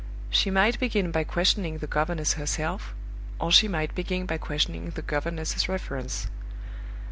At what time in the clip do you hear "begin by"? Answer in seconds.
0.79-1.23, 3.93-4.39